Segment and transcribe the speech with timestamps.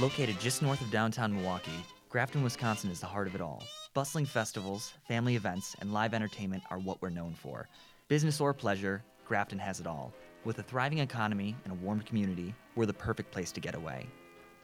[0.00, 1.70] Located just north of downtown Milwaukee,
[2.08, 3.62] Grafton, Wisconsin is the heart of it all.
[3.94, 7.68] Bustling festivals, family events, and live entertainment are what we're known for.
[8.08, 10.12] Business or pleasure, Grafton has it all.
[10.44, 14.08] With a thriving economy and a warm community, we're the perfect place to get away.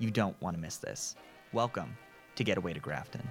[0.01, 1.15] You don't want to miss this.
[1.53, 1.97] Welcome
[2.35, 3.23] to Getaway to Grafton.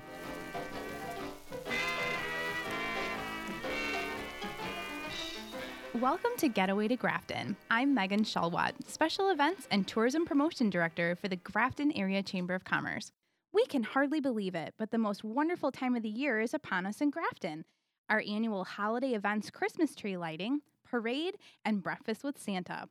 [6.02, 7.58] Welcome to Getaway to Grafton.
[7.70, 12.64] I'm Megan Shalwat, Special Events and Tourism Promotion Director for the Grafton Area Chamber of
[12.64, 13.12] Commerce.
[13.52, 16.86] We can hardly believe it, but the most wonderful time of the year is upon
[16.86, 17.66] us in Grafton.
[18.10, 21.36] Our annual holiday events, Christmas tree lighting, parade,
[21.66, 22.88] and breakfast with Santa.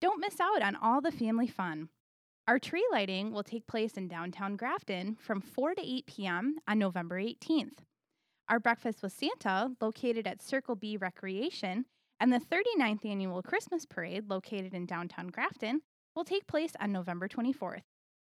[0.00, 1.88] Don't miss out on all the family fun.
[2.46, 6.58] Our tree lighting will take place in downtown Grafton from 4 to 8 p.m.
[6.68, 7.78] on November 18th.
[8.48, 11.86] Our breakfast with Santa, located at Circle B Recreation,
[12.22, 15.80] and the 39th annual Christmas parade, located in downtown Grafton,
[16.14, 17.82] will take place on November 24th.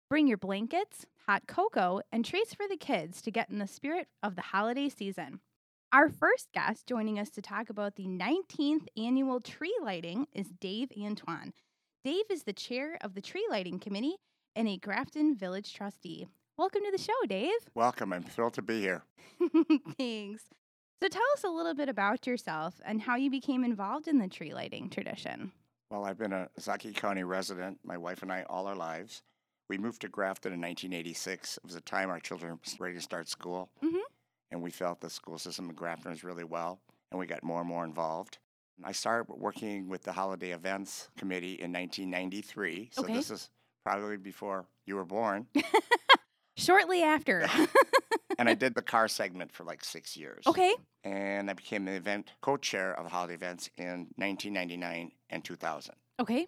[0.10, 4.10] Bring your blankets, hot cocoa, and treats for the kids to get in the spirit
[4.22, 5.40] of the holiday season.
[5.94, 10.90] Our first guest joining us to talk about the 19th annual tree lighting is Dave
[11.02, 11.54] Antoine.
[12.04, 14.18] Dave is the chair of the tree lighting committee
[14.54, 16.28] and a Grafton Village trustee.
[16.58, 17.54] Welcome to the show, Dave.
[17.74, 18.12] Welcome.
[18.12, 19.04] I'm thrilled to be here.
[19.98, 20.44] Thanks.
[21.02, 24.28] So tell us a little bit about yourself and how you became involved in the
[24.28, 25.52] tree lighting tradition.
[25.92, 29.22] Well, I've been a Ozaukee County resident, my wife and I, all our lives.
[29.70, 31.58] We moved to Grafton in 1986.
[31.58, 34.02] It was a time our children were ready to start school, Mhm.
[34.52, 36.82] and we felt the school system in Grafton was really well,
[37.12, 38.40] and we got more and more involved.
[38.84, 43.14] I started working with the Holiday Events Committee in 1993, so Okay.
[43.14, 43.50] this is
[43.86, 45.48] probably before you were born.
[46.58, 47.48] Shortly after.
[48.38, 50.44] and I did the car segment for like six years.
[50.46, 50.76] okay.
[51.04, 55.96] And I became the event co-chair of holiday events in 1999 and 2000.
[56.20, 56.48] Okay.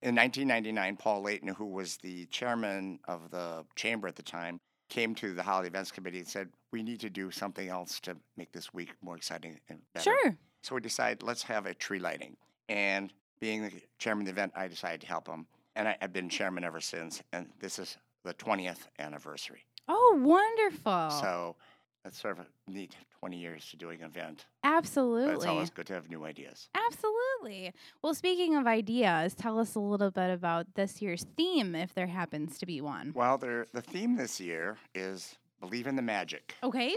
[0.00, 5.14] In 1999, Paul Layton, who was the chairman of the chamber at the time, came
[5.16, 8.52] to the holiday events committee and said, "We need to do something else to make
[8.52, 10.36] this week more exciting and better." Sure.
[10.62, 12.36] So we decided, let's have a tree lighting.
[12.68, 15.46] And being the chairman of the event, I decided to help him,
[15.76, 17.22] and I, I've been chairman ever since.
[17.32, 19.64] And this is the 20th anniversary.
[19.88, 21.10] Oh, wonderful.
[21.20, 21.56] So
[22.04, 24.46] that's sort of a neat 20 years to doing an event.
[24.62, 25.26] Absolutely.
[25.26, 26.68] But it's always good to have new ideas.
[26.74, 27.72] Absolutely.
[28.02, 32.06] Well, speaking of ideas, tell us a little bit about this year's theme, if there
[32.06, 33.12] happens to be one.
[33.14, 36.54] Well, there, the theme this year is Believe in the Magic.
[36.62, 36.96] Okay.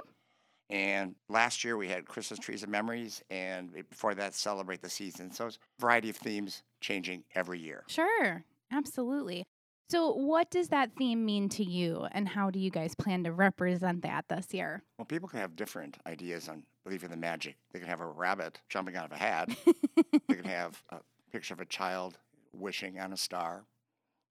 [0.69, 5.31] And last year we had Christmas trees and memories, and before that, celebrate the season.
[5.31, 7.83] So it's a variety of themes changing every year.
[7.87, 8.43] Sure.
[8.71, 9.43] Absolutely.
[9.91, 13.33] So, what does that theme mean to you, and how do you guys plan to
[13.33, 14.83] represent that this year?
[14.97, 17.57] Well, people can have different ideas on believing the magic.
[17.73, 19.49] They can have a rabbit jumping out of a hat.
[20.29, 22.17] they can have a picture of a child
[22.53, 23.65] wishing on a star.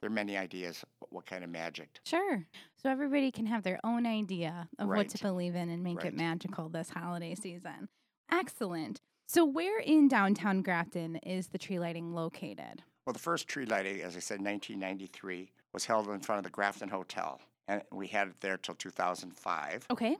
[0.01, 1.91] There are many ideas what kind of magic.
[2.07, 2.47] Sure.
[2.83, 6.17] So everybody can have their own idea of what to believe in and make it
[6.17, 7.91] magical this holiday season.
[8.33, 9.03] Excellent.
[9.27, 12.83] So, where in downtown Grafton is the tree lighting located?
[13.07, 16.51] Well, the first tree lighting, as I said, 1993, was held in front of the
[16.51, 19.87] Grafton Hotel, and we had it there till 2005.
[19.91, 20.17] Okay.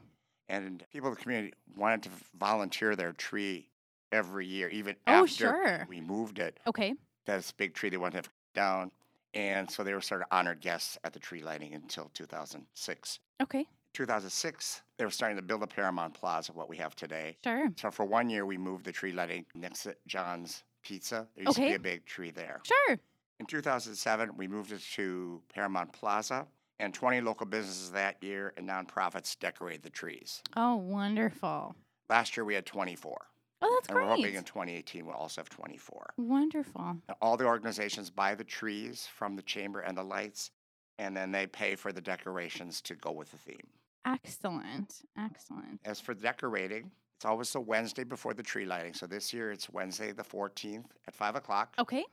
[0.49, 3.69] And people in the community wanted to volunteer their tree
[4.13, 5.87] every year, even Oh, after sure.
[5.89, 6.59] we moved it.
[6.67, 6.95] Okay.
[7.27, 8.91] That's a big tree they wanted to have down.
[9.35, 13.21] And so they were sort of honored guests at the tree lighting until 2006.
[13.41, 13.67] Okay.
[13.93, 17.37] 2006, they were starting to build the Paramount Plaza, what we have today.
[17.45, 17.69] Sure.
[17.77, 21.29] So for one year, we moved the tree lighting next to John's Pizza.
[21.35, 22.61] There used to be a big tree there.
[22.65, 22.99] Sure.
[23.39, 26.47] In 2007, we moved it to Paramount Plaza,
[26.79, 30.43] and 20 local businesses that year and nonprofits decorated the trees.
[30.57, 31.75] Oh, wonderful.
[32.09, 33.27] Last year, we had 24.
[33.63, 36.15] Oh, that's and we're hoping in 2018 we'll also have 24.
[36.17, 36.97] Wonderful.
[37.09, 40.51] Now, all the organizations buy the trees from the chamber and the lights,
[40.99, 43.69] and then they pay for the decorations to go with the theme.
[44.07, 45.03] Excellent.
[45.19, 45.81] Excellent.
[45.85, 48.95] As for decorating, it's always the Wednesday before the tree lighting.
[48.95, 51.75] So this year it's Wednesday the 14th at 5 o'clock.
[51.79, 52.07] Okay.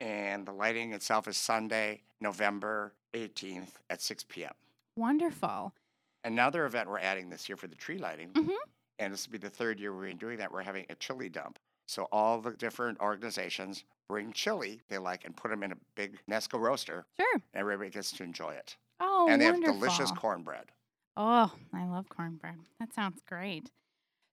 [0.00, 4.52] And the lighting itself is Sunday, November 18th at 6 p.m.
[4.96, 5.74] Wonderful.
[6.22, 8.54] Another event we're adding this year for the tree lighting, Mhm.
[9.00, 11.58] and this will be the third year we're doing that, we're having a chili dump.
[11.88, 16.20] So all the different organizations bring chili they like and put them in a big
[16.30, 17.06] Nesco roaster.
[17.16, 17.34] Sure.
[17.34, 18.76] and Everybody gets to enjoy it.
[19.00, 19.74] Oh, and they wonderful.
[19.74, 20.70] have delicious cornbread.
[21.16, 22.60] Oh, I love cornbread.
[22.78, 23.72] That sounds great.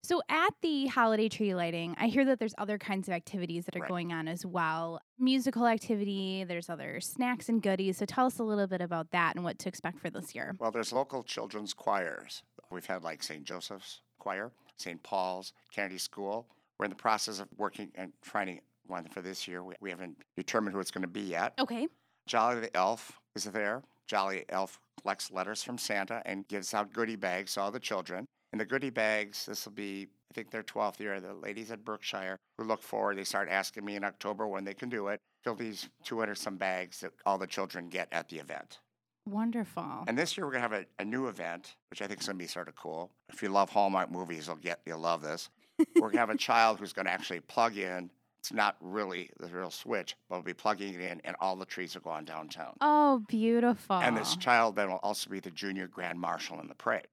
[0.04, 3.76] So, at the holiday tree lighting, I hear that there's other kinds of activities that
[3.76, 3.88] are Right.
[3.90, 5.00] going on as well.
[5.20, 7.98] Musical activity, there's other snacks and goodies.
[7.98, 10.56] So, tell us a little bit about that and what to expect for this year.
[10.60, 12.42] Well, there's local children's choirs.
[12.72, 13.44] We've had like St.
[13.44, 15.02] Joseph's Choir, St.
[15.04, 16.48] Paul's, Kennedy School.
[16.80, 19.64] We're in the process of working and finding one for this year.
[19.64, 21.54] We, we haven't determined who it's going to be yet.
[21.60, 21.88] Okay.
[22.26, 23.84] Jolly the Elf is there.
[24.08, 28.26] Jolly Elf collects letters from Santa and gives out goodie bags to all the children.
[28.52, 31.86] And the goodie bags, this will be, I think their 12th year, the ladies at
[31.86, 35.20] Berkshire who look forward, they start asking me in October when they can do it,
[35.44, 38.80] fill these 200 some bags that all the children get at the event.
[39.28, 40.04] Wonderful.
[40.08, 42.40] And this year we're gonna have a, a new event, which I think is gonna
[42.40, 43.12] be sort of cool.
[43.30, 45.50] If you love Hallmark movies, you'll get you'll love this.
[45.96, 48.10] we're gonna have a child who's gonna actually plug in.
[48.40, 51.66] It's not really the real switch, but we'll be plugging it in, and all the
[51.66, 52.74] trees will go on downtown.
[52.82, 53.98] Oh, beautiful.
[53.98, 57.06] And this child then will also be the junior grand marshal in the parade.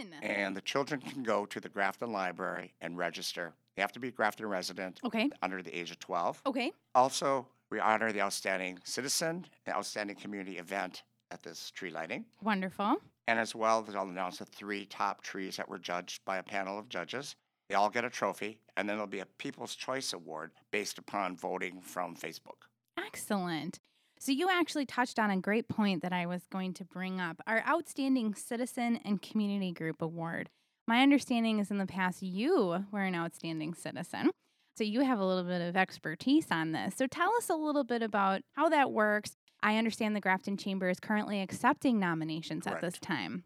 [0.00, 0.12] Fun.
[0.22, 3.52] And the children can go to the Grafton Library and register.
[3.76, 5.30] They have to be a Grafton resident Okay.
[5.42, 6.42] under the age of 12.
[6.46, 6.72] Okay.
[6.94, 12.24] Also, we honor the outstanding citizen and outstanding community event at this tree lighting.
[12.42, 12.96] Wonderful.
[13.28, 16.78] And as well, I'll announce the three top trees that were judged by a panel
[16.78, 17.36] of judges.
[17.68, 21.36] They all get a trophy, and then there'll be a People's Choice Award based upon
[21.36, 22.66] voting from Facebook.
[22.98, 23.78] Excellent.
[24.22, 27.40] So, you actually touched on a great point that I was going to bring up
[27.46, 30.50] our Outstanding Citizen and Community Group Award.
[30.86, 34.30] My understanding is in the past you were an outstanding citizen.
[34.76, 36.96] So, you have a little bit of expertise on this.
[36.96, 39.36] So, tell us a little bit about how that works.
[39.62, 43.44] I understand the Grafton Chamber is currently accepting nominations at this time.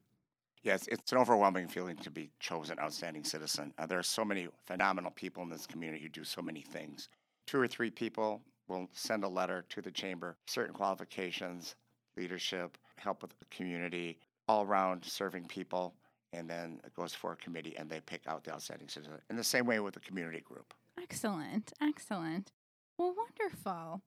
[0.64, 3.72] Yes, it's an overwhelming feeling to be chosen outstanding citizen.
[3.78, 7.08] Uh, there are so many phenomenal people in this community who do so many things.
[7.46, 11.74] Two or three people will send a letter to the chamber, certain qualifications,
[12.16, 14.18] leadership, help with the community,
[14.48, 15.94] all around serving people,
[16.32, 19.14] and then it goes for a committee and they pick out the outstanding citizen.
[19.30, 20.74] In the same way with the community group.
[21.00, 21.72] Excellent.
[21.80, 22.52] Excellent.
[22.98, 24.02] Well, wonderful.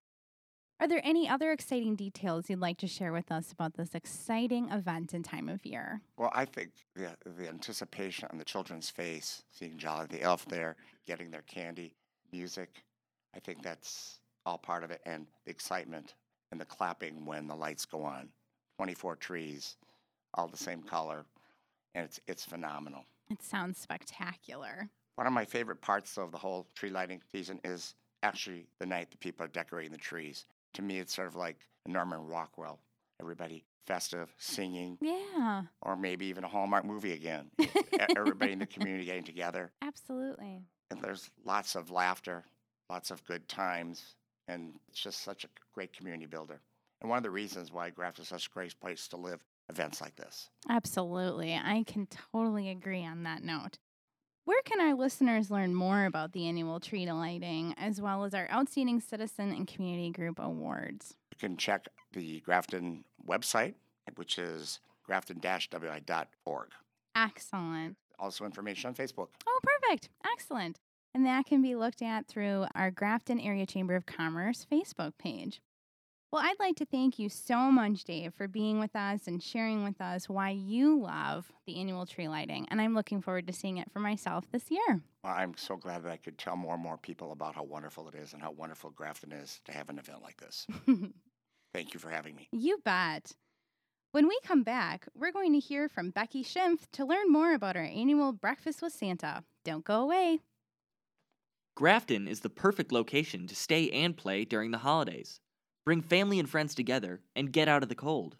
[0.80, 4.69] Are there any other exciting details you'd like to share with us about this exciting
[4.69, 6.01] event and time of year?
[6.18, 10.75] Well, I think the, the anticipation on the children's face, seeing Jolly the Elf there,
[11.07, 11.95] getting their candy,
[12.31, 12.83] music,
[13.36, 16.14] I think that's all part of it, and the excitement
[16.52, 18.30] and the clapping when the lights go on.
[18.78, 19.76] 24 trees,
[20.36, 21.26] all the same color,
[21.94, 23.04] and it's, it's phenomenal.
[23.30, 24.90] It sounds spectacular.
[25.16, 29.12] One of my favorite parts of the whole tree lighting season is actually the night
[29.12, 30.46] that people are decorating the trees.
[30.76, 32.80] To me, it's sort of like Norman Rockwell.
[33.20, 37.50] Everybody festive, singing, Yeah, or maybe even a Hallmark movie again.
[38.16, 39.72] Everybody in the community getting together.
[39.82, 40.62] absolutely.
[40.92, 42.46] And there's lots of laughter,
[42.90, 44.16] lots of good times,
[44.48, 46.62] and it's just such a great community builder.
[47.02, 50.02] And one of the reasons why Grafton is such a great place to live events
[50.02, 50.50] like this.
[50.70, 51.54] Absolutely.
[51.54, 53.78] I can totally agree on that note.
[54.46, 58.50] Where can our listeners learn more about the annual tree lighting as well as our
[58.50, 61.16] Outstanding Citizen and Community Group Awards?
[61.32, 63.74] You can check the Grafton website,
[64.16, 66.70] which is grafton-wi.org.
[67.16, 67.98] Excellent.
[68.20, 69.28] Also information on Facebook.
[69.46, 70.10] Oh, perfect.
[70.32, 70.80] Excellent.
[71.18, 75.62] And that can be looked at through our Grafton Area Chamber of Commerce Facebook page.
[76.31, 79.84] Well, I'd like to thank you so much, Dave, for being with us and sharing
[79.84, 82.68] with us why you love the annual tree lighting.
[82.69, 85.02] And I'm looking forward to seeing it for myself this year.
[85.24, 88.08] Well, I'm so glad that I could tell more and more people about how wonderful
[88.10, 90.68] it is and how wonderful Grafton is to have an event like this.
[91.74, 92.48] Thank you for having me.
[92.52, 93.31] you bet.
[94.12, 97.75] When we come back, we're going to hear from Becky Schimpf to learn more about
[97.75, 99.44] our annual Breakfast with Santa.
[99.66, 100.42] Don't go away.
[101.77, 105.41] Grafton is the perfect location to stay and play during the holidays.
[105.86, 108.36] Bring family and friends together and get out of the cold.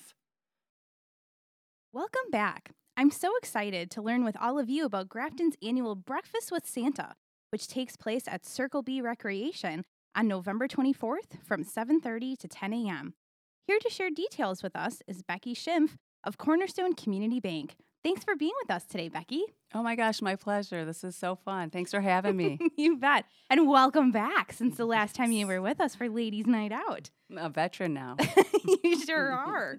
[1.92, 2.72] Welcome back.
[2.96, 7.14] I'm so excited to learn with all of you about Grafton's annual Breakfast with Santa,
[7.50, 9.84] which takes place at Circle B Recreation
[10.16, 13.14] on November 24th from 7:30 to 10 a.m.
[13.64, 17.76] Here to share details with us is Becky Schimpf of Cornerstone Community Bank.
[18.02, 19.44] Thanks for being with us today, Becky.
[19.72, 20.84] Oh my gosh, my pleasure.
[20.84, 21.70] This is so fun.
[21.70, 22.58] Thanks for having me.
[22.76, 23.24] you bet.
[23.48, 27.10] And welcome back since the last time you were with us for Ladies Night Out.
[27.30, 28.16] I'm a veteran now.
[28.82, 29.78] you sure are.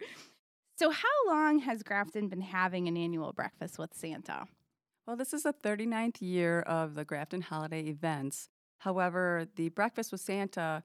[0.77, 4.45] So, how long has Grafton been having an annual breakfast with Santa?
[5.05, 8.47] Well, this is the 39th year of the Grafton holiday events.
[8.77, 10.83] However, the Breakfast with Santa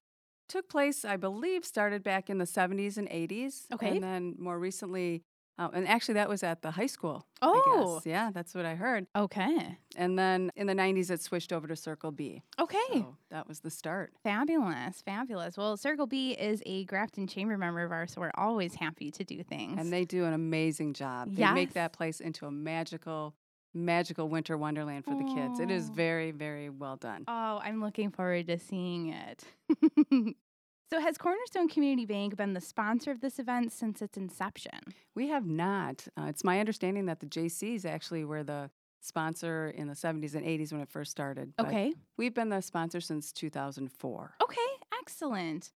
[0.49, 3.67] took place, I believe, started back in the 70s and 80s.
[3.73, 3.91] Okay.
[3.91, 5.23] And then more recently,
[5.61, 7.27] Oh, and actually, that was at the high school.
[7.43, 7.51] Oh.
[7.51, 7.85] I guess.
[7.89, 8.03] Oh.
[8.05, 9.09] yeah, that's what I heard.
[9.17, 9.77] Okay.
[9.97, 12.45] And then in the 90s, it switched over to Circle B.
[12.61, 12.77] Okay.
[12.93, 14.13] So that was the start.
[14.23, 15.03] Fabulous.
[15.03, 15.57] Fabulous.
[15.57, 19.25] Well, Circle B is a Grafton Chamber member of ours, so we're always happy to
[19.25, 19.81] do things.
[19.81, 21.35] And they do an amazing job.
[21.35, 21.55] They Yes.
[21.55, 23.35] make that place into a magical,
[23.85, 25.61] magical winter wonderland for the kids.
[25.61, 27.25] It is very, very well done.
[27.29, 29.45] Oh, I'm looking forward to seeing it.
[30.91, 34.79] so, has Cornerstone Community Bank been the sponsor of this event since its inception?
[35.15, 36.07] We have not.
[36.17, 38.71] Uh, it's my understanding that the Jaycees actually were the
[39.01, 41.53] sponsor in the 70s and 80s when it first started.
[41.59, 41.95] Okay.
[42.17, 44.35] We've been the sponsor since 2004.
[44.43, 44.61] Okay.
[45.01, 45.73] Excellent.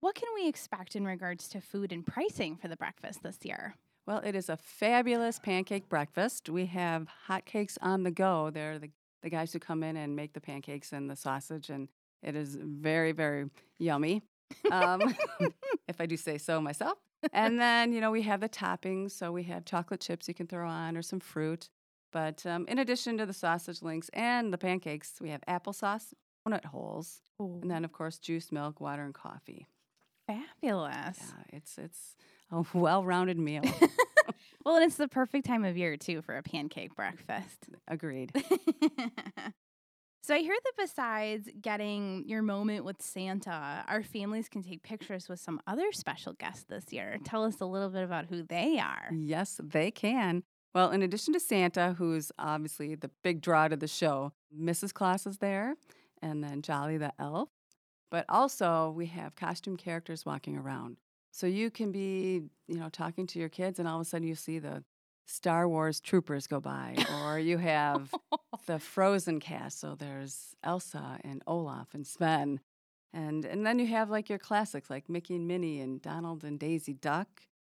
[0.00, 3.74] What can we expect in regards to food and pricing for the breakfast this year?
[4.08, 6.48] Well, it is a fabulous pancake breakfast.
[6.48, 8.48] We have hot cakes on the go.
[8.48, 8.88] They're the,
[9.22, 11.90] the guys who come in and make the pancakes and the sausage, and
[12.22, 14.22] it is very, very yummy,
[14.72, 15.14] um,
[15.88, 16.96] if I do say so myself.
[17.34, 19.10] And then, you know, we have the toppings.
[19.10, 21.68] So we have chocolate chips you can throw on or some fruit.
[22.10, 26.14] But um, in addition to the sausage links and the pancakes, we have applesauce,
[26.48, 29.66] donut holes, and then, of course, juice, milk, water, and coffee.
[30.28, 31.18] Fabulous.
[31.18, 32.14] Yeah, it's, it's
[32.52, 33.62] a well rounded meal.
[34.64, 37.70] Well, and it's the perfect time of year, too, for a pancake breakfast.
[37.86, 38.32] Agreed.
[40.22, 45.26] so I hear that besides getting your moment with Santa, our families can take pictures
[45.26, 47.16] with some other special guests this year.
[47.24, 49.08] Tell us a little bit about who they are.
[49.10, 50.42] Yes, they can.
[50.74, 54.92] Well, in addition to Santa, who's obviously the big draw to the show, Mrs.
[54.92, 55.76] Claus is there,
[56.20, 57.48] and then Jolly the elf.
[58.10, 60.96] But also, we have costume characters walking around.
[61.30, 64.26] So you can be, you know, talking to your kids, and all of a sudden
[64.26, 64.82] you see the
[65.26, 68.14] Star Wars troopers go by, or you have
[68.66, 69.78] the Frozen cast.
[69.78, 72.60] So there's Elsa and Olaf and Sven.
[73.12, 76.58] And, and then you have like your classics like Mickey and Minnie and Donald and
[76.58, 77.28] Daisy Duck.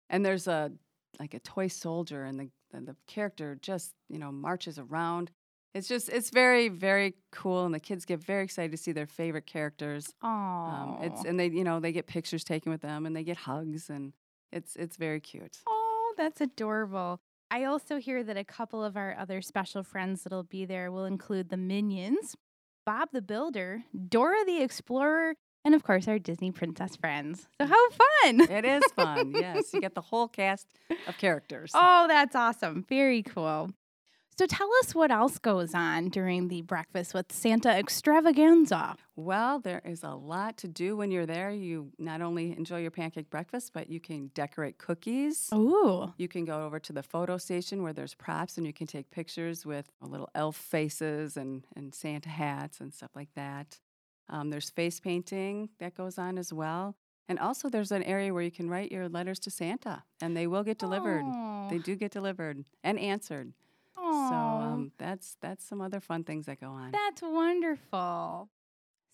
[0.08, 0.72] And there's a
[1.18, 5.30] like a toy soldier and the and the character just, you know, marches around.
[5.74, 9.06] It's just it's very, very cool and the kids get very excited to see their
[9.06, 10.12] favorite characters.
[10.22, 13.22] Oh, Um, it's and they you know, they get pictures taken with them and they
[13.24, 14.12] get hugs and
[14.52, 15.58] it's it's very cute.
[15.68, 17.20] oh, that's adorable.
[17.52, 21.04] I also hear that a couple of our other special friends that'll be there will
[21.04, 22.36] include the Minions,
[22.86, 25.34] Bob the Builder, Dora the Explorer,
[25.64, 27.46] and of course our Disney princess friends.
[27.60, 28.40] So how fun!
[28.50, 29.32] It is fun.
[29.34, 30.66] yes, you get the whole cast
[31.06, 31.70] of characters.
[31.76, 32.84] Oh, that's awesome.
[32.88, 33.70] Very cool.
[34.40, 38.96] So tell us what else goes on during the Breakfast with Santa extravaganza.
[39.14, 41.50] Well, there is a lot to do when you're there.
[41.50, 45.50] You not only enjoy your pancake breakfast, but you can decorate cookies.
[45.52, 46.14] Ooh.
[46.16, 49.10] You can go over to the photo station where there's props and you can take
[49.10, 53.78] pictures with little elf faces and, and Santa hats and stuff like that.
[54.30, 56.96] Um, there's face painting that goes on as well.
[57.28, 60.46] And also, there's an area where you can write your letters to Santa and they
[60.46, 61.26] will get delivered.
[61.68, 63.52] They do get delivered and answered.
[64.28, 66.90] So um, that's that's some other fun things that go on.
[66.92, 68.48] that's wonderful.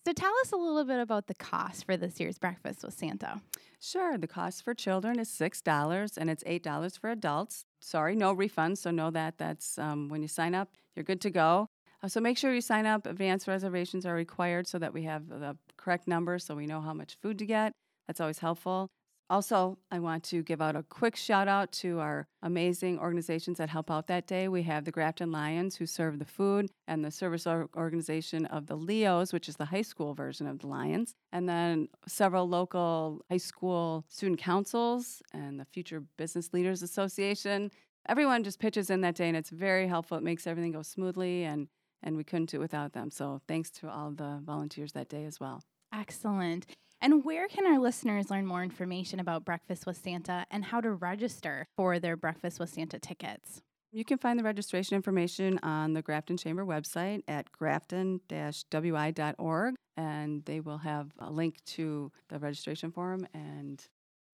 [0.06, 3.40] So tell us a little bit about the cost for this year's Breakfast with Santa.
[3.80, 7.64] Sure, the cost for children is six dollars, and it's eight dollars for adults.
[7.80, 11.30] Sorry, no refunds, so know that that's um, when you sign up, you're good to
[11.30, 11.66] go.
[12.02, 13.06] Uh, so make sure you sign up.
[13.06, 16.92] Advance reservations are required so that we have the correct number, so we know how
[16.94, 17.72] much food to get.
[18.06, 18.88] That's always helpful.
[19.28, 23.68] Also, I want to give out a quick shout out to our amazing organizations that
[23.68, 24.46] help out that day.
[24.46, 28.76] We have the Grafton Lions, who serve the food, and the service organization of the
[28.76, 33.36] Leos, which is the high school version of the Lions, and then several local high
[33.36, 37.72] school student councils and the Future Business Leaders Association.
[38.08, 40.16] Everyone just pitches in that day, and it's very helpful.
[40.16, 41.66] It makes everything go smoothly, and
[42.02, 43.10] and we couldn't do it without them.
[43.10, 45.64] So thanks to all the volunteers that day as well.
[45.92, 46.66] Excellent.
[47.00, 50.92] And where can our listeners learn more information about Breakfast with Santa and how to
[50.92, 53.62] register for their Breakfast with Santa tickets?
[53.92, 60.60] You can find the registration information on the Grafton Chamber website at grafton-wi.org, and they
[60.60, 63.26] will have a link to the registration form.
[63.32, 63.82] And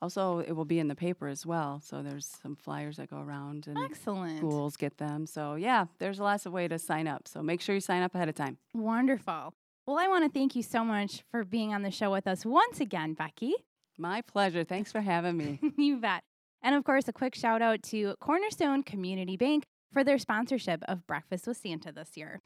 [0.01, 1.81] also, it will be in the paper as well.
[1.85, 4.39] So there's some flyers that go around, and Excellent.
[4.39, 5.27] schools get them.
[5.27, 7.29] So yeah, there's lots of way to sign up.
[7.29, 8.59] So make sure you sign up ahead of time.
[8.75, 9.55] Wonderful.
[9.85, 12.47] Well, I want to thank you so much for being on the show with us
[12.47, 13.53] once again, Becky.
[13.99, 14.63] My pleasure.
[14.63, 15.59] Thanks for having me.
[15.77, 16.23] you bet.
[16.63, 21.05] And of course, a quick shout out to Cornerstone Community Bank for their sponsorship of
[21.09, 22.41] Breakfast with Santa this year.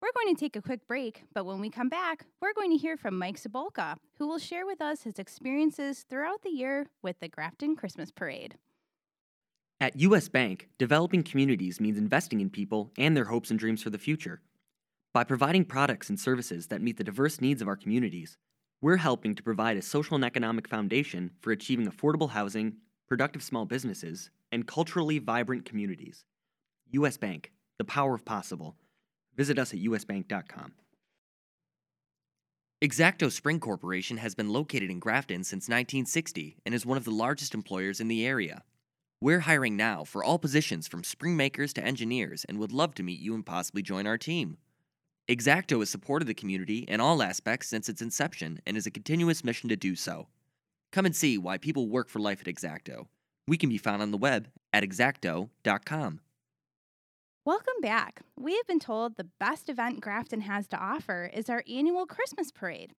[0.00, 2.78] We're going to take a quick break, but when we come back, we're going to
[2.78, 7.20] hear from Mike Sabolka, who will share with us his experiences throughout the year with
[7.20, 8.56] the Grafton Christmas Parade.
[9.78, 13.90] At US Bank, developing communities means investing in people and their hopes and dreams for
[13.90, 14.40] the future.
[15.14, 18.38] By providing products and services that meet the diverse needs of our communities,
[18.80, 22.76] we're helping to provide a social and economic foundation for achieving affordable housing,
[23.08, 26.24] productive small businesses, and culturally vibrant communities.
[26.92, 27.18] U.S.
[27.18, 28.76] Bank, the power of possible.
[29.36, 30.72] Visit us at usbank.com.
[32.82, 37.10] Exacto Spring Corporation has been located in Grafton since 1960 and is one of the
[37.10, 38.62] largest employers in the area.
[39.20, 43.02] We're hiring now for all positions from spring makers to engineers and would love to
[43.02, 44.56] meet you and possibly join our team.
[45.28, 49.44] Exacto has supported the community in all aspects since its inception and is a continuous
[49.44, 50.26] mission to do so.
[50.90, 53.06] Come and see why people work for life at Exacto.
[53.46, 56.20] We can be found on the web at exacto.com.
[57.44, 58.22] Welcome back.
[58.38, 62.50] We have been told the best event Grafton has to offer is our annual Christmas
[62.52, 62.92] parade.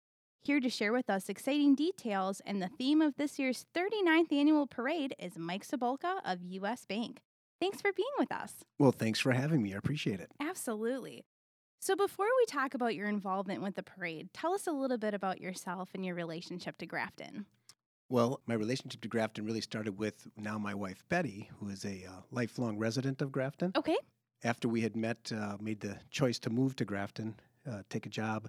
[0.44, 4.68] Here to share with us exciting details and the theme of this year's 39th annual
[4.68, 7.22] parade is Mike Sabolka of US Bank.
[7.62, 8.66] Thanks for being with us.
[8.80, 9.74] Well, thanks for having me.
[9.74, 10.30] I appreciate it.
[10.42, 11.24] Absolutely.
[11.86, 15.14] So, before we talk about your involvement with the parade, tell us a little bit
[15.14, 17.46] about yourself and your relationship to Grafton.
[18.08, 22.06] Well, my relationship to Grafton really started with now my wife Betty, who is a
[22.08, 23.74] uh, lifelong resident of Grafton.
[23.76, 23.98] Okay.
[24.46, 27.36] After we had met, uh, made the choice to move to Grafton,
[27.70, 28.48] uh, take a job,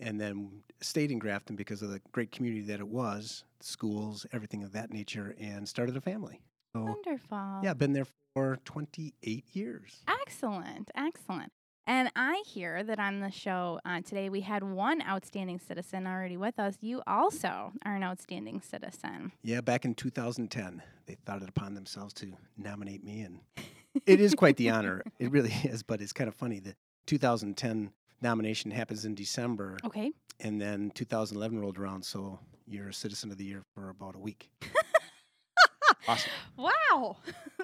[0.00, 4.64] and then stayed in Grafton because of the great community that it was, schools, everything
[4.64, 6.40] of that nature, and started a family.
[6.72, 7.60] So, Wonderful.
[7.62, 10.02] yeah, been there for 28 years.
[10.08, 10.90] Excellent.
[10.96, 11.52] Excellent.
[11.86, 16.36] And I hear that on the show uh, today we had one outstanding citizen already
[16.38, 16.76] with us.
[16.80, 19.32] You also are an outstanding citizen.
[19.42, 23.40] Yeah, back in 2010, they thought it upon themselves to nominate me, and
[24.06, 25.02] it is quite the honor.
[25.18, 26.58] It really is, but it's kind of funny.
[26.58, 26.74] The
[27.06, 27.90] 2010
[28.22, 30.10] nomination happens in December, Okay.
[30.40, 34.18] and then 2011 rolled around, so you're a Citizen of the Year for about a
[34.18, 34.50] week.
[36.08, 36.30] awesome.
[36.56, 37.18] Wow.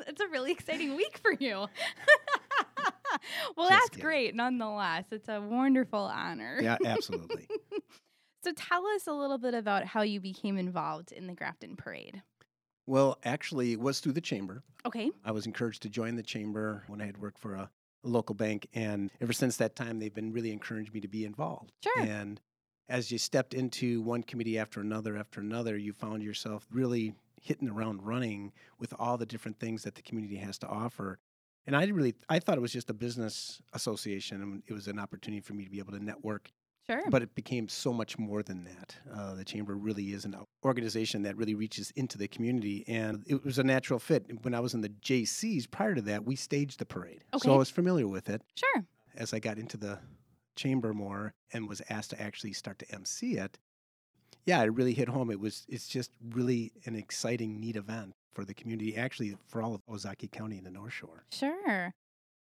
[0.06, 1.66] it's a really exciting week for you.
[3.56, 4.04] well, Just that's kidding.
[4.04, 5.04] great nonetheless.
[5.10, 6.58] It's a wonderful honor.
[6.62, 7.46] Yeah, absolutely.
[8.44, 12.22] So tell us a little bit about how you became involved in the Grafton Parade.
[12.86, 14.62] well, actually, it was through the chamber.
[14.86, 15.10] Okay.
[15.24, 17.70] I was encouraged to join the chamber when I had worked for a,
[18.02, 21.70] local bank, and ever since that time, they've been really encouraging me to be involved.
[21.84, 22.02] Sure.
[22.02, 22.40] And
[22.88, 27.66] as you stepped into one committee after another after another, you found yourself really hitting
[27.68, 31.18] the ground running with all the different things that the community has to offer.
[31.70, 34.98] And I really, I thought it was just a business association, and it was an
[34.98, 36.50] opportunity for me to be able to network
[36.88, 37.02] Sure.
[37.10, 38.96] but it became so much more than that.
[39.14, 43.44] Uh, the chamber really is an organization that really reaches into the community, and it
[43.44, 44.26] was a natural fit.
[44.42, 47.56] When I was in the Jaycees prior to that, we staged the parade, so I
[47.56, 48.42] was familiar with it.
[48.56, 48.84] sure.
[49.14, 50.00] As I got into the
[50.56, 53.58] chamber more and was asked to actually start to MC it,
[54.46, 55.30] yeah, it really hit home.
[55.30, 59.74] It was it's just really an exciting, neat event for the community, actually for all
[59.74, 61.24] of Ozaukee County and the North Shore.
[61.32, 61.92] Sure.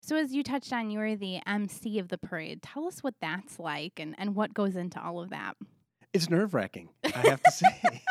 [0.01, 2.61] So, as you touched on, you were the MC of the parade.
[2.61, 5.55] Tell us what that's like and, and what goes into all of that.
[6.13, 8.01] It's nerve wracking, I have to say.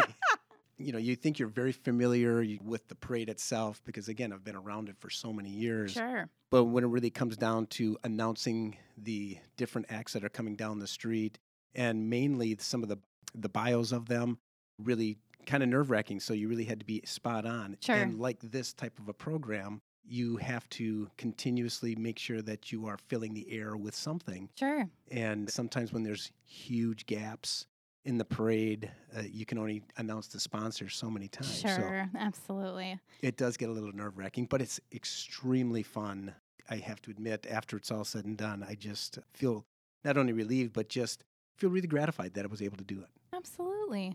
[0.76, 4.54] you know, you think you're very familiar with the parade itself because, again, I've been
[4.54, 5.92] around it for so many years.
[5.92, 6.28] Sure.
[6.50, 10.78] But when it really comes down to announcing the different acts that are coming down
[10.78, 11.38] the street
[11.74, 12.98] and mainly some of the,
[13.34, 14.38] the bios of them,
[14.78, 16.20] really kind of nerve wracking.
[16.20, 17.76] So you really had to be spot on.
[17.80, 17.96] Sure.
[17.96, 22.86] And like this type of a program, you have to continuously make sure that you
[22.86, 24.48] are filling the air with something.
[24.58, 24.88] Sure.
[25.10, 27.66] And sometimes when there's huge gaps
[28.04, 31.60] in the parade, uh, you can only announce the sponsor so many times.
[31.60, 32.08] So Sure.
[32.18, 32.98] Absolutely.
[33.20, 36.34] it does get a little nerve wracking, but it's extremely fun.
[36.70, 39.64] I have to admit, after it's all said and done, I just feel
[40.04, 41.24] not only relieved, but just
[41.58, 43.08] feel really gratified that I was able to do it.
[43.34, 44.14] Absolutely.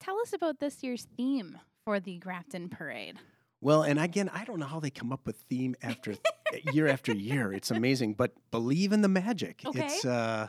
[0.00, 3.16] Tell us about this year's theme for the Grafton Parade.
[3.60, 6.14] Well, and again, I don't know how they come up with theme after
[6.72, 7.52] year after year.
[7.52, 9.62] It's amazing, but believe in the magic.
[9.64, 9.84] Okay.
[9.84, 10.48] It's uh,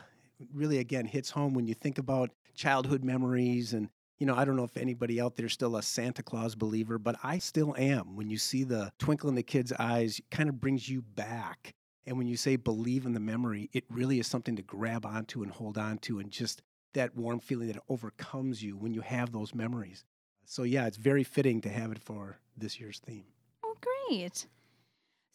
[0.52, 4.56] really again hits home when you think about childhood memories and you know, I don't
[4.56, 8.16] know if anybody out there's still a Santa Claus believer, but I still am.
[8.16, 11.74] When you see the twinkle in the kid's eyes, it kind of brings you back.
[12.06, 15.42] And when you say believe in the memory, it really is something to grab onto
[15.42, 16.62] and hold on to and just
[16.92, 20.04] that warm feeling that overcomes you when you have those memories.
[20.44, 23.24] So yeah, it's very fitting to have it for this year's theme.
[23.64, 23.74] Oh,
[24.08, 24.46] great.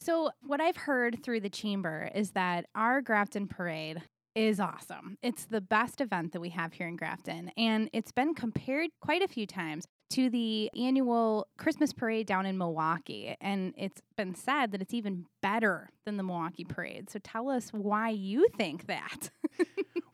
[0.01, 4.01] So, what I've heard through the chamber is that our Grafton Parade
[4.39, 5.17] is awesome.
[5.21, 9.21] It's the best event that we have here in Grafton, and it's been compared quite
[9.21, 13.35] a few times to the annual Christmas parade down in Milwaukee.
[13.41, 17.09] And it's been said that it's even better than the Milwaukee parade.
[17.09, 19.29] So, tell us why you think that.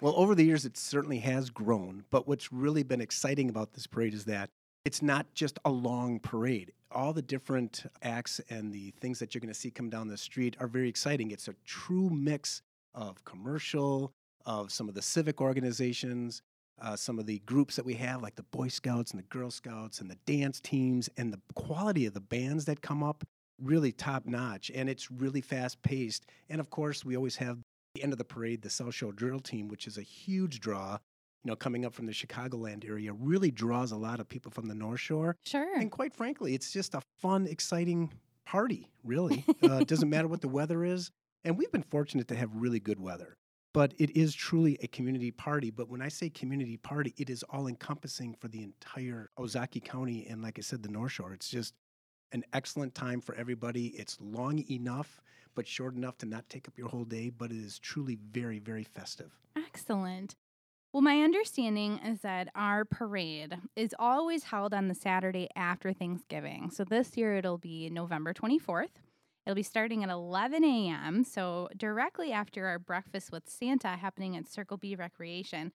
[0.01, 2.03] Well, over the years, it certainly has grown.
[2.11, 4.49] But what's really been exciting about this parade is that
[4.83, 6.73] it's not just a long parade.
[6.91, 10.17] All the different acts and the things that you're going to see come down the
[10.17, 11.31] street are very exciting.
[11.31, 12.61] It's a true mix
[12.95, 14.12] of commercial,
[14.45, 16.41] of some of the civic organizations,
[16.81, 19.51] uh, some of the groups that we have, like the Boy Scouts and the Girl
[19.51, 23.23] Scouts and the dance teams, and the quality of the bands that come up,
[23.62, 24.71] really top notch.
[24.73, 26.25] And it's really fast paced.
[26.49, 27.60] And of course, we always have
[27.93, 30.97] the end of the parade, the South Shore Drill Team, which is a huge draw.
[31.43, 34.67] You know, coming up from the Chicagoland area, really draws a lot of people from
[34.67, 35.38] the North Shore.
[35.45, 35.77] Sure.
[35.77, 38.12] And quite frankly, it's just a fun, exciting
[38.45, 39.45] party, really.
[39.63, 41.12] Uh, it doesn't matter what the weather is.
[41.45, 43.38] And we've been fortunate to have really good weather.
[43.71, 45.69] But it is truly a community party.
[45.69, 50.25] But when I say community party, it is all encompassing for the entire Ozaukee County
[50.27, 51.34] and, like I said, the North Shore.
[51.34, 51.75] It's just
[52.31, 53.88] an excellent time for everybody.
[53.88, 55.21] It's long enough,
[55.53, 57.29] but short enough to not take up your whole day.
[57.29, 59.31] But it is truly very, very festive.
[59.55, 60.36] Excellent.
[60.93, 66.71] Well, my understanding is that our parade is always held on the Saturday after Thanksgiving.
[66.71, 68.88] So this year it'll be November 24th.
[69.45, 71.23] It'll be starting at 11 a.m.
[71.23, 75.71] So directly after our breakfast with Santa happening at Circle B Recreation.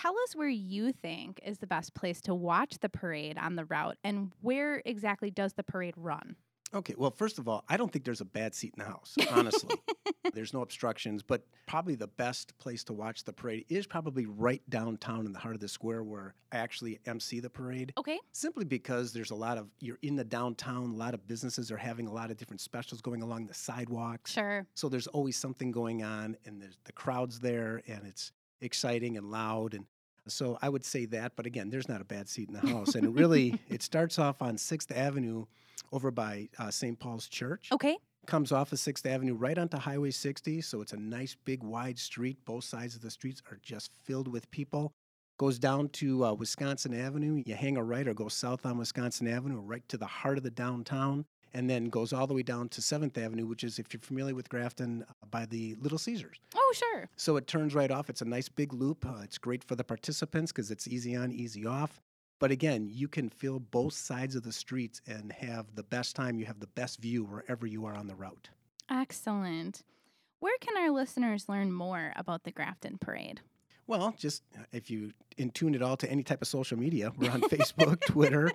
[0.00, 3.64] Tell us where you think is the best place to watch the parade on the
[3.64, 6.36] route and where exactly does the parade run?
[6.74, 9.16] Okay, well, first of all, I don't think there's a bad seat in the house,
[9.30, 9.74] honestly.
[10.34, 14.62] there's no obstructions, but probably the best place to watch the parade is probably right
[14.68, 17.92] downtown in the heart of the square where I actually MC the parade.
[17.96, 18.18] Okay.
[18.32, 21.76] Simply because there's a lot of, you're in the downtown, a lot of businesses are
[21.76, 24.32] having a lot of different specials going along the sidewalks.
[24.32, 24.66] Sure.
[24.74, 29.30] So there's always something going on, and there's the crowd's there, and it's exciting and
[29.30, 29.74] loud.
[29.74, 29.86] And
[30.30, 32.94] so I would say that, but again, there's not a bad seat in the house.
[32.94, 35.46] and it really, it starts off on 6th Avenue
[35.92, 36.98] over by uh, St.
[36.98, 37.68] Paul's Church.
[37.72, 37.96] Okay.
[38.26, 40.60] Comes off of 6th Avenue right onto Highway 60.
[40.60, 42.38] So it's a nice, big, wide street.
[42.44, 44.92] Both sides of the streets are just filled with people.
[45.38, 47.42] Goes down to uh, Wisconsin Avenue.
[47.46, 50.42] You hang a right or go south on Wisconsin Avenue, right to the heart of
[50.42, 51.24] the downtown.
[51.54, 54.34] And then goes all the way down to 7th Avenue, which is, if you're familiar
[54.34, 56.38] with Grafton, uh, by the Little Caesars.
[56.54, 57.08] Oh, sure.
[57.16, 58.10] So it turns right off.
[58.10, 59.06] It's a nice big loop.
[59.06, 62.00] Uh, it's great for the participants because it's easy on, easy off.
[62.38, 66.38] But again, you can feel both sides of the streets and have the best time.
[66.38, 68.50] You have the best view wherever you are on the route.
[68.90, 69.82] Excellent.
[70.40, 73.40] Where can our listeners learn more about the Grafton Parade?
[73.88, 77.10] Well, just uh, if you in tune it all to any type of social media,
[77.16, 78.52] we're on Facebook, Twitter.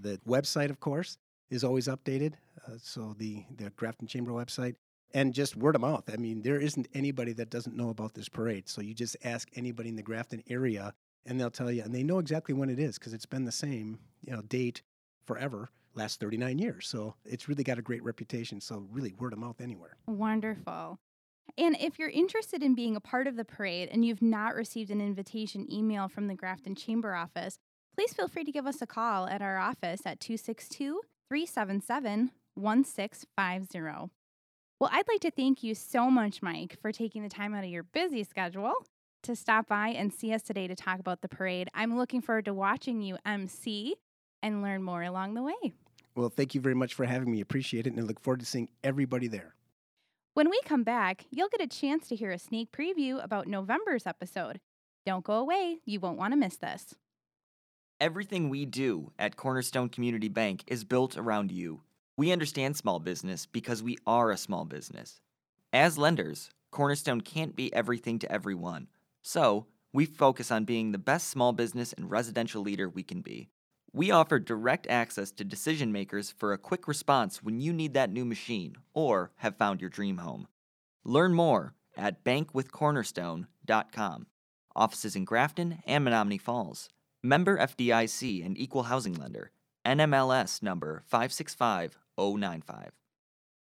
[0.00, 1.18] The website, of course,
[1.50, 2.34] is always updated.
[2.66, 4.74] Uh, so the the Grafton Chamber website,
[5.14, 6.08] and just word of mouth.
[6.12, 8.68] I mean, there isn't anybody that doesn't know about this parade.
[8.68, 10.94] So you just ask anybody in the Grafton area,
[11.26, 13.52] and they'll tell you, and they know exactly when it is because it's been the
[13.52, 14.82] same, you know, date
[15.24, 16.88] forever, last 39 years.
[16.88, 18.60] So it's really got a great reputation.
[18.60, 19.96] So really, word of mouth anywhere.
[20.06, 20.98] Wonderful.
[21.56, 24.90] And if you're interested in being a part of the parade and you've not received
[24.90, 27.58] an invitation email from the Grafton Chamber office,
[27.94, 34.10] please feel free to give us a call at our office at 262 377 1650.
[34.80, 37.70] Well, I'd like to thank you so much, Mike, for taking the time out of
[37.70, 38.72] your busy schedule
[39.24, 41.68] to stop by and see us today to talk about the parade.
[41.74, 43.96] I'm looking forward to watching you MC
[44.42, 45.72] and learn more along the way.
[46.14, 47.40] Well, thank you very much for having me.
[47.40, 47.92] Appreciate it.
[47.92, 49.54] And I look forward to seeing everybody there.
[50.34, 54.06] When we come back, you'll get a chance to hear a sneak preview about November's
[54.06, 54.60] episode.
[55.04, 56.94] Don't go away, you won't want to miss this.
[58.00, 61.80] Everything we do at Cornerstone Community Bank is built around you.
[62.16, 65.20] We understand small business because we are a small business.
[65.72, 68.86] As lenders, Cornerstone can't be everything to everyone.
[69.20, 73.48] So, we focus on being the best small business and residential leader we can be.
[73.92, 78.12] We offer direct access to decision makers for a quick response when you need that
[78.12, 80.46] new machine or have found your dream home.
[81.04, 84.26] Learn more at bankwithcornerstone.com.
[84.76, 86.88] Offices in Grafton and Menomonee Falls.
[87.28, 89.50] Member FDIC and Equal Housing Lender.
[89.86, 92.92] NMLS number 565095.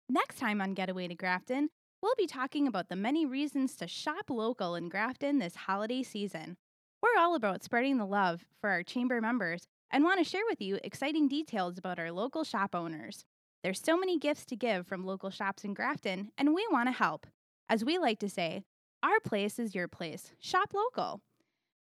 [0.08, 4.30] Next time on Getaway to Grafton, we'll be talking about the many reasons to shop
[4.30, 6.56] local in Grafton this holiday season.
[7.02, 10.60] We're all about spreading the love for our chamber members and want to share with
[10.60, 13.24] you exciting details about our local shop owners.
[13.64, 16.92] There's so many gifts to give from local shops in Grafton, and we want to
[16.92, 17.26] help.
[17.68, 18.62] As we like to say,
[19.02, 20.30] our place is your place.
[20.38, 21.20] Shop local.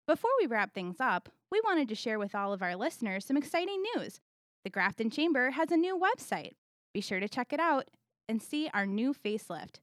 [0.06, 3.36] Before we wrap things up, we wanted to share with all of our listeners some
[3.36, 4.20] exciting news.
[4.64, 6.52] The Grafton Chamber has a new website.
[6.94, 7.90] Be sure to check it out
[8.26, 9.80] and see our new facelift.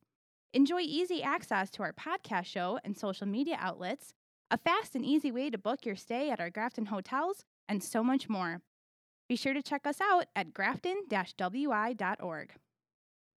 [0.51, 4.15] Enjoy easy access to our podcast show and social media outlets,
[4.49, 8.03] a fast and easy way to book your stay at our Grafton hotels, and so
[8.03, 8.61] much more.
[9.27, 12.49] Be sure to check us out at grafton wi.org.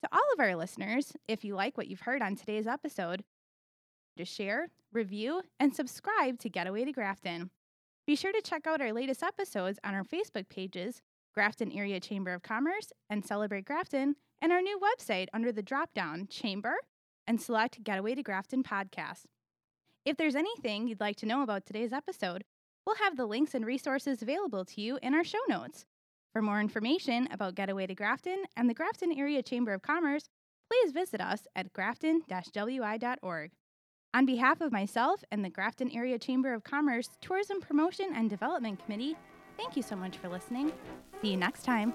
[0.03, 3.25] To all of our listeners, if you like what you've heard on today's episode,
[4.16, 7.51] to share, review, and subscribe to Getaway to Grafton.
[8.07, 11.01] Be sure to check out our latest episodes on our Facebook pages,
[11.35, 15.95] Grafton Area Chamber of Commerce and Celebrate Grafton, and our new website under the drop
[15.95, 16.75] down Chamber
[17.27, 19.27] and select Getaway to Grafton podcast.
[20.05, 22.43] If there's anything you'd like to know about today's episode,
[22.87, 25.87] We'll have the links and resources available to you in our show notes.
[26.33, 30.29] For more information about Getaway to Grafton and the Grafton Area Chamber of Commerce,
[30.69, 33.51] please visit us at grafton-wi.org.
[34.14, 38.79] On behalf of myself and the Grafton Area Chamber of Commerce Tourism Promotion and Development
[38.85, 39.16] Committee,
[39.57, 40.70] thank you so much for listening.
[41.22, 41.94] See you next time.